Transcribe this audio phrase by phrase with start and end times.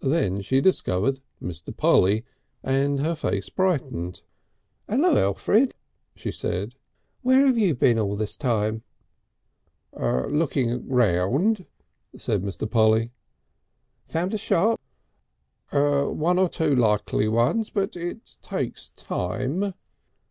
[0.00, 1.76] Then she discovered Mr.
[1.76, 2.24] Polly
[2.62, 4.22] and her face brightened.
[4.88, 5.74] "Ello, Elfrid!"
[6.14, 6.76] she said.
[7.20, 8.84] "Where you been all this time?"
[9.92, 11.66] "Looking round,"
[12.16, 12.70] said Mr.
[12.70, 13.10] Polly.
[14.06, 14.80] "Found a shop?"
[15.70, 17.68] "One or two likely ones.
[17.68, 19.74] But it takes time."